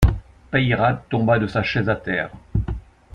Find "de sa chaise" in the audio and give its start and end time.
1.37-1.87